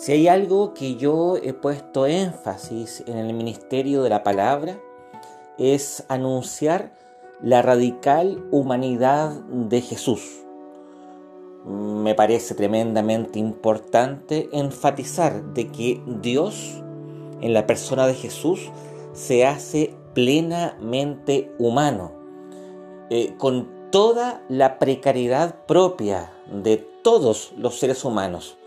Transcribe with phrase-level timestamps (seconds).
[0.00, 4.78] Si hay algo que yo he puesto énfasis en el ministerio de la palabra,
[5.58, 6.92] es anunciar
[7.42, 10.44] la radical humanidad de Jesús.
[11.66, 16.80] Me parece tremendamente importante enfatizar de que Dios,
[17.40, 18.70] en la persona de Jesús,
[19.14, 22.12] se hace plenamente humano,
[23.10, 28.57] eh, con toda la precariedad propia de todos los seres humanos.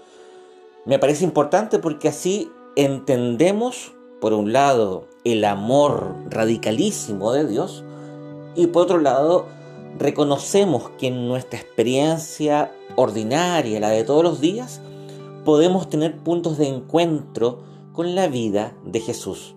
[0.85, 7.83] Me parece importante porque así entendemos, por un lado, el amor radicalísimo de Dios
[8.55, 9.45] y por otro lado,
[9.99, 14.81] reconocemos que en nuestra experiencia ordinaria, la de todos los días,
[15.45, 17.59] podemos tener puntos de encuentro
[17.93, 19.55] con la vida de Jesús.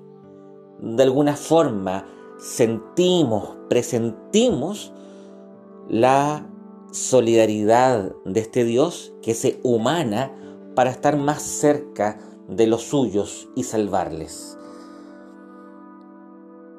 [0.81, 2.07] De alguna forma
[2.39, 4.93] sentimos, presentimos
[5.89, 6.47] la
[6.93, 10.33] solidaridad de este Dios que se humana
[10.75, 14.59] para estar más cerca de los suyos y salvarles.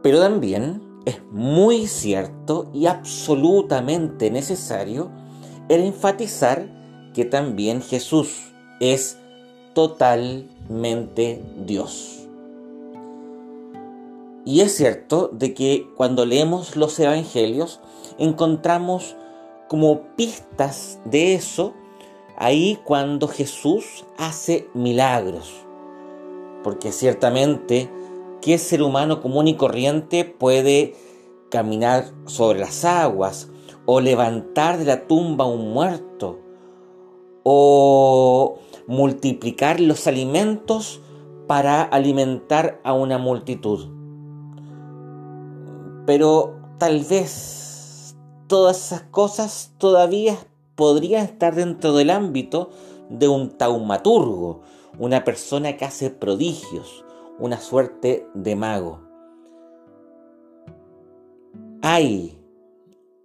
[0.02, 5.10] Pero también es muy cierto y absolutamente necesario
[5.70, 6.68] el enfatizar
[7.14, 9.18] que también Jesús es
[9.74, 12.28] totalmente Dios.
[14.46, 17.80] Y es cierto de que cuando leemos los evangelios
[18.20, 19.16] encontramos
[19.68, 21.74] como pistas de eso
[22.38, 25.66] ahí cuando Jesús hace milagros.
[26.64, 27.90] Porque ciertamente,
[28.42, 30.96] ¿qué ser humano común y corriente puede
[31.50, 33.50] caminar sobre las aguas
[33.86, 36.40] o levantar de la tumba a un muerto
[37.44, 41.02] o multiplicar los alimentos
[41.48, 43.90] para alimentar a una multitud?
[46.06, 48.16] Pero tal vez
[48.48, 50.38] todas esas cosas todavía
[50.76, 52.70] podría estar dentro del ámbito
[53.10, 54.62] de un taumaturgo,
[55.00, 57.04] una persona que hace prodigios,
[57.40, 59.02] una suerte de mago.
[61.82, 62.38] Hay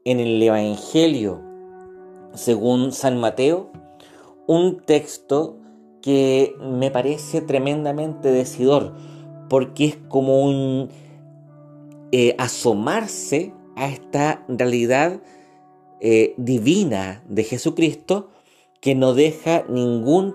[0.05, 1.41] en el Evangelio,
[2.35, 3.71] según San Mateo,
[4.47, 5.57] un texto
[6.03, 8.95] que me parece tremendamente decidor,
[9.49, 10.89] porque es como un
[12.13, 15.21] eh, asomarse a esta realidad
[16.01, 18.31] eh, divina de Jesucristo
[18.81, 20.35] que no deja ningún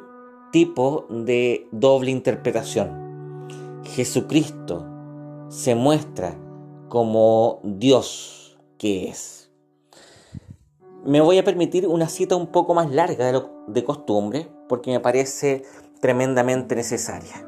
[0.51, 3.47] tipo de doble interpretación.
[3.83, 4.85] Jesucristo
[5.49, 6.37] se muestra
[6.89, 9.51] como Dios que es.
[11.03, 14.91] Me voy a permitir una cita un poco más larga de, lo, de costumbre porque
[14.91, 15.63] me parece
[15.99, 17.47] tremendamente necesaria.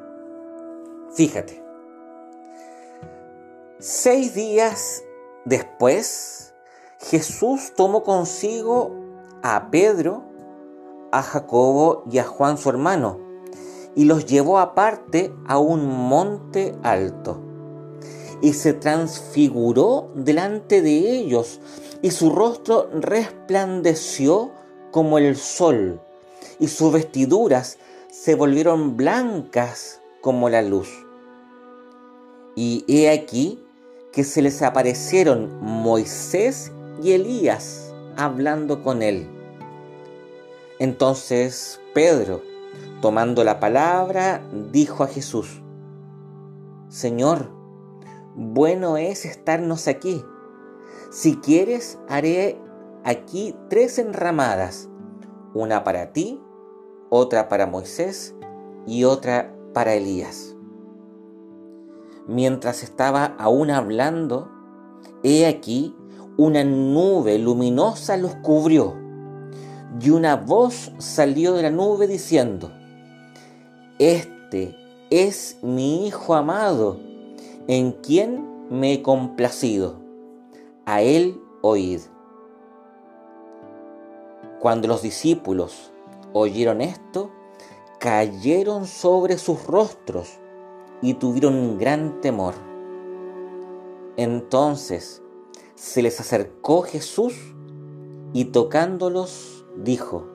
[1.14, 1.64] Fíjate,
[3.80, 5.04] seis días
[5.46, 6.47] después
[7.00, 8.96] Jesús tomó consigo
[9.44, 10.24] a Pedro,
[11.12, 13.20] a Jacobo y a Juan su hermano,
[13.96, 17.40] y los llevó aparte a un monte alto.
[18.42, 21.60] Y se transfiguró delante de ellos,
[22.02, 24.52] y su rostro resplandeció
[24.92, 26.02] como el sol,
[26.60, 27.78] y sus vestiduras
[28.12, 30.90] se volvieron blancas como la luz.
[32.56, 33.64] Y he aquí
[34.12, 36.72] que se les aparecieron Moisés
[37.02, 39.28] y Elías hablando con él.
[40.80, 42.42] Entonces Pedro,
[43.02, 44.42] tomando la palabra,
[44.72, 45.62] dijo a Jesús,
[46.90, 47.50] Señor,
[48.36, 50.24] bueno es estarnos aquí.
[51.10, 52.60] Si quieres, haré
[53.04, 54.90] aquí tres enramadas,
[55.54, 56.42] una para ti,
[57.10, 58.36] otra para Moisés
[58.86, 60.56] y otra para Elías.
[62.28, 64.52] Mientras estaba aún hablando,
[65.24, 65.96] he aquí
[66.38, 68.96] una nube luminosa los cubrió
[70.00, 72.72] y una voz salió de la nube diciendo,
[73.98, 74.76] Este
[75.10, 77.00] es mi Hijo amado,
[77.68, 79.96] en quien me he complacido.
[80.86, 82.02] A él oíd.
[84.60, 85.92] Cuando los discípulos
[86.34, 87.32] oyeron esto,
[88.00, 90.38] cayeron sobre sus rostros
[91.02, 92.54] y tuvieron gran temor.
[94.18, 95.24] Entonces
[95.78, 97.36] se les acercó Jesús
[98.34, 100.28] y tocándolos dijo,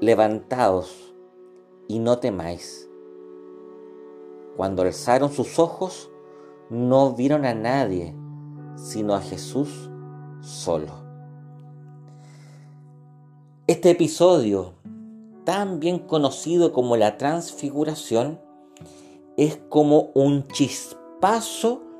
[0.00, 1.12] levantaos
[1.88, 2.88] y no temáis.
[4.56, 6.08] Cuando alzaron sus ojos,
[6.70, 8.14] no vieron a nadie,
[8.76, 9.90] sino a Jesús
[10.40, 11.02] solo.
[13.66, 14.74] Este episodio,
[15.44, 18.40] tan bien conocido como la transfiguración,
[19.36, 21.91] es como un chispazo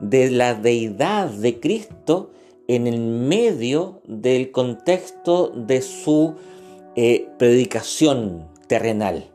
[0.00, 2.30] de la deidad de Cristo
[2.66, 6.34] en el medio del contexto de su
[6.96, 9.30] eh, predicación terrenal.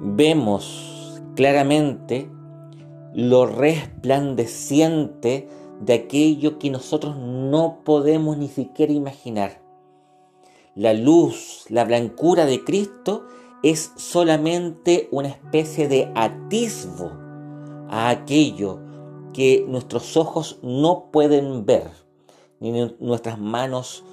[0.00, 2.30] vemos claramente
[3.14, 5.48] lo resplandeciente
[5.80, 9.62] de aquello que nosotros no podemos ni siquiera imaginar.
[10.74, 13.26] La luz, la blancura de Cristo
[13.62, 17.25] es solamente una especie de atisbo
[17.88, 18.80] a aquello
[19.32, 21.90] que nuestros ojos no pueden ver,
[22.60, 24.04] ni nuestras manos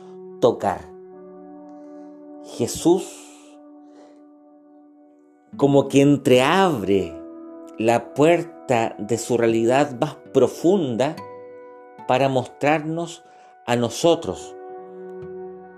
[0.41, 0.81] tocar.
[2.57, 3.23] Jesús
[5.57, 7.13] como que entreabre
[7.77, 11.15] la puerta de su realidad más profunda
[12.07, 13.23] para mostrarnos
[13.65, 14.55] a nosotros,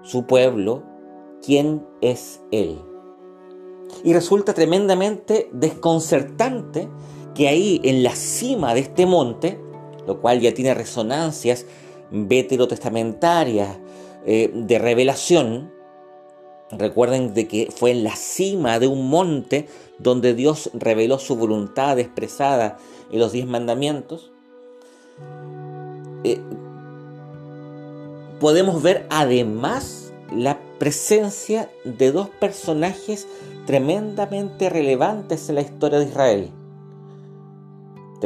[0.01, 0.83] su pueblo,
[1.43, 2.81] quién es Él.
[4.03, 6.89] Y resulta tremendamente desconcertante
[7.35, 9.59] que ahí en la cima de este monte,
[10.07, 11.65] lo cual ya tiene resonancias
[12.09, 13.77] veterotestamentarias
[14.25, 15.71] eh, de revelación,
[16.71, 19.67] recuerden de que fue en la cima de un monte
[19.99, 22.77] donde Dios reveló su voluntad expresada
[23.11, 24.31] en los diez mandamientos,
[26.23, 26.39] eh,
[28.39, 33.27] podemos ver además la presencia de dos personajes
[33.65, 36.51] tremendamente relevantes en la historia de Israel.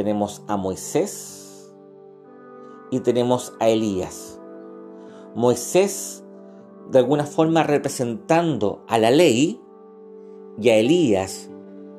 [0.00, 1.74] Tenemos a Moisés
[2.90, 4.40] y tenemos a Elías.
[5.34, 6.24] Moisés
[6.90, 9.60] de alguna forma representando a la ley
[10.58, 11.50] y a Elías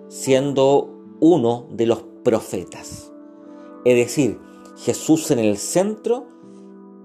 [0.07, 0.89] siendo
[1.19, 3.13] uno de los profetas.
[3.85, 4.39] Es decir,
[4.77, 6.25] Jesús en el centro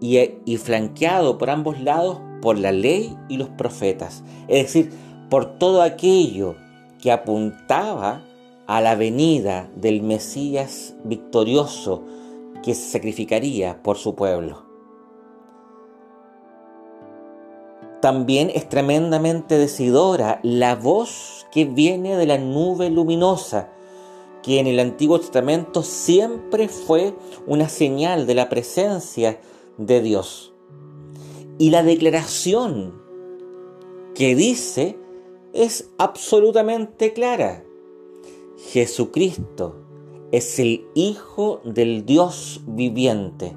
[0.01, 4.25] y, flanqueado por ambos lados por la ley y los profetas.
[4.49, 4.91] Es decir,
[5.29, 6.57] por todo aquello
[6.99, 8.23] que apuntaba
[8.67, 12.03] a la venida del Mesías victorioso
[12.63, 14.65] que se sacrificaría por su pueblo.
[18.01, 23.71] También es tremendamente decidora la voz que viene de la nube luminosa,
[24.43, 27.15] que en el Antiguo Testamento siempre fue
[27.47, 29.41] una señal de la presencia
[29.79, 30.53] de Dios.
[31.59, 33.03] Y la declaración
[34.15, 34.99] que dice
[35.53, 37.66] es absolutamente clara.
[38.57, 39.77] Jesucristo
[40.33, 43.55] es el Hijo del Dios viviente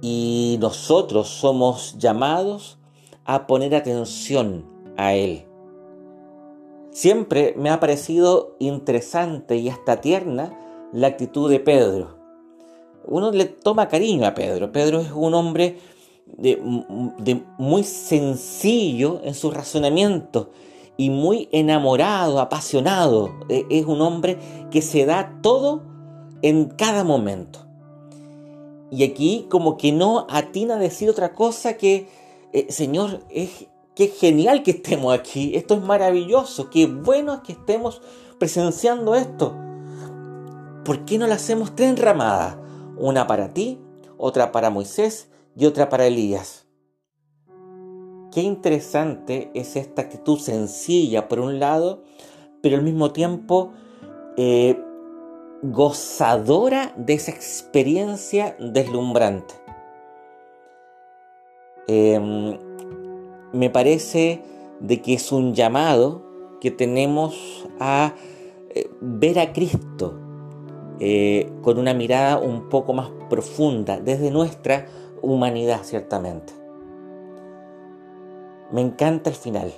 [0.00, 2.78] y nosotros somos llamados
[3.24, 5.46] a poner atención a Él.
[6.90, 10.58] Siempre me ha parecido interesante y hasta tierna
[10.92, 12.18] la actitud de Pedro.
[13.06, 14.72] Uno le toma cariño a Pedro.
[14.72, 15.78] Pedro es un hombre
[16.26, 16.60] de,
[17.58, 20.50] muy sencillo en su razonamiento
[20.96, 23.34] y muy enamorado, apasionado.
[23.48, 24.38] E, es un hombre
[24.70, 25.82] que se da todo
[26.42, 27.60] en cada momento.
[28.90, 32.08] Y aquí como que no atina a decir otra cosa que,
[32.52, 38.02] eh, Señor, es, qué genial que estemos aquí, esto es maravilloso, qué bueno que estemos
[38.38, 39.56] presenciando esto.
[40.84, 42.56] ¿Por qué no la hacemos tres enramadas?
[42.98, 43.78] Una para ti,
[44.18, 46.66] otra para Moisés y otra para Elías.
[48.32, 52.02] Qué interesante es esta actitud sencilla por un lado,
[52.62, 53.72] pero al mismo tiempo
[54.38, 54.82] eh,
[55.62, 59.52] gozadora de esa experiencia deslumbrante.
[61.88, 62.58] Em,
[63.52, 64.42] me parece
[64.80, 66.22] de que es un llamado
[66.58, 68.14] que tenemos a
[68.70, 70.18] eh, ver a Cristo
[71.00, 74.86] eh, con una mirada un poco más profunda, desde nuestra
[75.20, 76.61] humanidad, ciertamente.
[78.72, 79.70] Me encanta el final,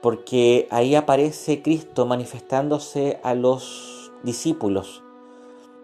[0.00, 5.02] porque ahí aparece Cristo manifestándose a los discípulos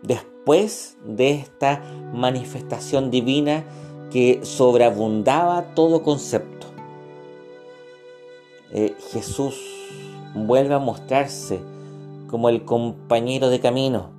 [0.00, 3.64] después de esta manifestación divina
[4.12, 6.68] que sobreabundaba todo concepto.
[8.70, 9.60] Eh, Jesús
[10.34, 11.60] vuelve a mostrarse
[12.28, 14.10] como el compañero de camino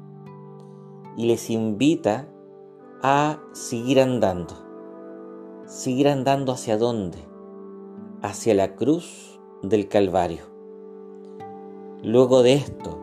[1.15, 2.27] y les invita
[3.01, 4.55] a seguir andando.
[5.65, 7.34] Seguir andando hacia dónde?
[8.25, 10.45] Hacia la cruz del Calvario.
[12.01, 12.99] Luego de esto,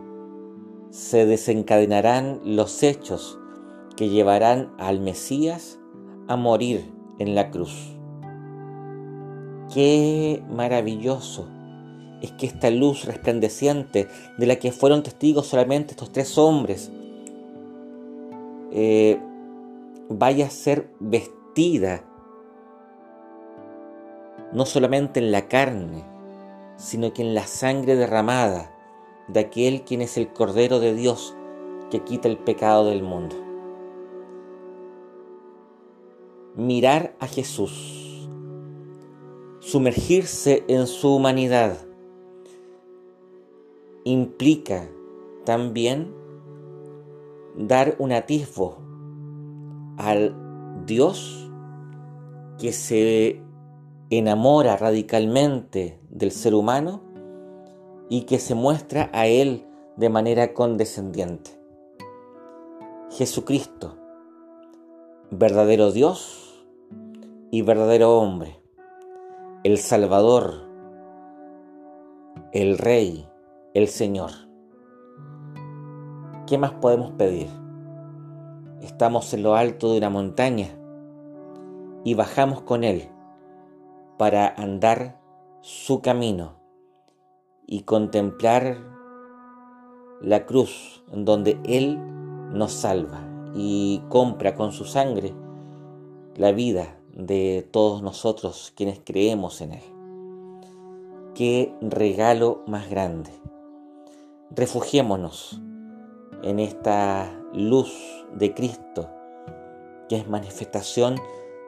[0.91, 3.39] se desencadenarán los hechos
[3.97, 5.79] que llevarán al Mesías
[6.27, 7.97] a morir en la cruz.
[9.73, 11.47] Qué maravilloso
[12.21, 16.91] es que esta luz resplandeciente de la que fueron testigos solamente estos tres hombres
[18.73, 19.21] eh,
[20.09, 22.12] vaya a ser vestida
[24.53, 26.05] no solamente en la carne,
[26.77, 28.71] sino que en la sangre derramada
[29.29, 31.35] de aquel quien es el Cordero de Dios
[31.91, 33.37] que quita el pecado del mundo.
[36.57, 38.29] Mirar a Jesús,
[39.61, 41.79] sumergirse en su humanidad,
[44.05, 44.89] implica
[45.45, 46.15] también
[47.57, 48.79] dar un atisbo
[49.97, 50.35] al
[50.87, 51.51] Dios
[52.59, 53.41] que se
[54.19, 57.01] enamora radicalmente del ser humano
[58.11, 59.67] y que se muestra a él
[59.97, 61.59] de manera condescendiente.
[63.11, 63.97] Jesucristo,
[65.31, 66.63] verdadero Dios
[67.51, 68.61] y verdadero hombre,
[69.65, 70.69] el Salvador,
[72.53, 73.27] el Rey,
[73.73, 74.31] el Señor.
[76.47, 77.49] ¿Qué más podemos pedir?
[78.83, 80.69] Estamos en lo alto de una montaña
[82.05, 83.09] y bajamos con Él
[84.23, 85.21] para andar
[85.63, 86.53] su camino
[87.67, 88.79] y contemplar
[90.21, 91.99] la cruz en donde Él
[92.53, 93.21] nos salva
[93.53, 95.35] y compra con su sangre
[96.37, 99.83] la vida de todos nosotros quienes creemos en Él.
[101.35, 103.33] Qué regalo más grande.
[104.53, 105.61] Refugiémonos
[106.45, 107.93] en esta luz
[108.33, 109.11] de Cristo,
[110.09, 111.17] que es manifestación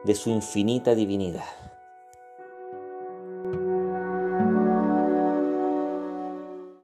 [0.05, 1.43] de su infinita divinidad.